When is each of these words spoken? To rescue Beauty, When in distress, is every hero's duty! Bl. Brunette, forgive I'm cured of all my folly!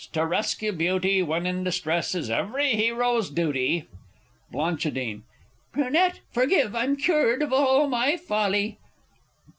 To 0.13 0.25
rescue 0.25 0.71
Beauty, 0.71 1.21
When 1.21 1.45
in 1.45 1.63
distress, 1.63 2.15
is 2.15 2.31
every 2.31 2.69
hero's 2.69 3.29
duty! 3.29 3.85
Bl. 4.51 4.71
Brunette, 5.73 6.21
forgive 6.31 6.75
I'm 6.75 6.95
cured 6.97 7.43
of 7.43 7.53
all 7.53 7.87
my 7.87 8.17
folly! 8.17 8.79